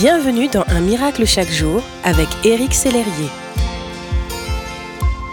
[0.00, 3.28] Bienvenue dans Un miracle chaque jour avec Éric Sellerier.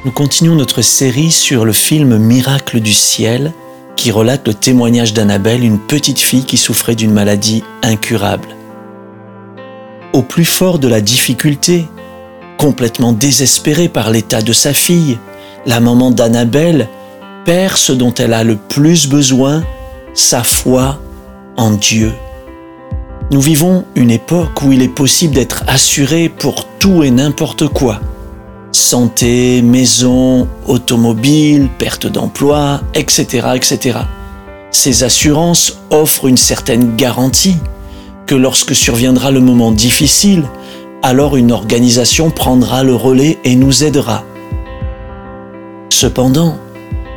[0.04, 3.54] Nous continuons notre série sur le film Miracle du ciel
[3.96, 8.50] qui relate le témoignage d'Annabelle, une petite fille qui souffrait d'une maladie incurable.
[10.12, 11.86] Au plus fort de la difficulté,
[12.58, 15.18] complètement désespérée par l'état de sa fille,
[15.66, 16.90] la maman d'Annabelle
[17.46, 19.64] perd ce dont elle a le plus besoin,
[20.14, 21.00] sa foi
[21.56, 22.12] en Dieu.
[23.30, 28.00] Nous vivons une époque où il est possible d'être assuré pour tout et n'importe quoi.
[28.72, 34.00] Santé, maison, automobile, perte d'emploi, etc., etc.
[34.72, 37.58] Ces assurances offrent une certaine garantie
[38.28, 40.44] que lorsque surviendra le moment difficile,
[41.04, 44.24] alors une organisation prendra le relais et nous aidera.
[45.90, 46.58] Cependant,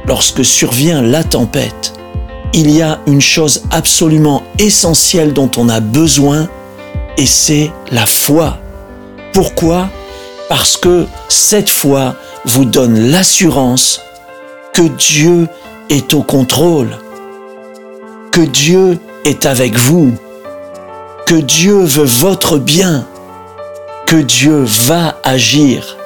[0.06, 1.79] lorsque survient la tempête,
[2.52, 6.48] il y a une chose absolument essentielle dont on a besoin,
[7.16, 8.58] et c'est la foi.
[9.32, 9.88] Pourquoi?
[10.48, 14.00] Parce que cette foi vous donne l'assurance
[14.72, 15.48] que Dieu
[15.88, 16.88] est au contrôle,
[18.32, 20.12] que Dieu est avec vous,
[21.26, 23.06] que Dieu veut votre bien,
[24.06, 25.96] que Dieu va agir,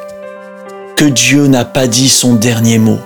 [0.97, 2.99] que Dieu n'a pas dit son dernier mot.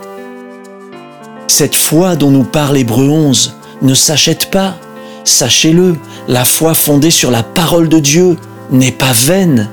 [1.58, 4.76] Cette foi dont nous parle Hébreu 11 ne s'achète pas.
[5.24, 5.96] Sachez-le,
[6.28, 8.36] la foi fondée sur la parole de Dieu
[8.70, 9.68] n'est pas vaine.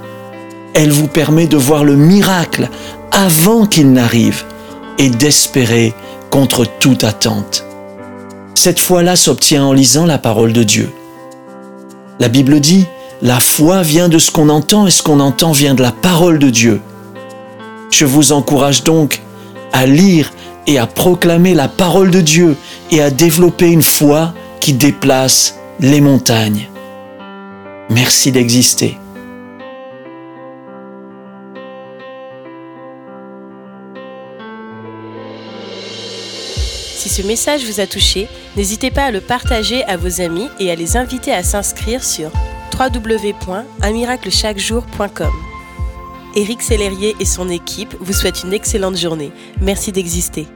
[0.73, 2.69] Elle vous permet de voir le miracle
[3.11, 4.45] avant qu'il n'arrive
[4.97, 5.93] et d'espérer
[6.31, 7.63] contre toute attente.
[8.55, 10.91] Cette foi-là s'obtient en lisant la parole de Dieu.
[12.19, 12.87] La Bible dit,
[13.21, 16.39] la foi vient de ce qu'on entend et ce qu'on entend vient de la parole
[16.39, 16.81] de Dieu.
[17.91, 19.21] Je vous encourage donc
[19.71, 20.31] à lire
[20.67, 22.55] et à proclamer la parole de Dieu
[22.91, 26.69] et à développer une foi qui déplace les montagnes.
[27.89, 28.97] Merci d'exister.
[36.95, 40.71] Si ce message vous a touché, n'hésitez pas à le partager à vos amis et
[40.71, 42.31] à les inviter à s'inscrire sur
[42.73, 45.31] www.unmiraclechaquejour.com.
[46.35, 49.31] Éric Sellerier et son équipe vous souhaitent une excellente journée.
[49.61, 50.47] Merci d'exister.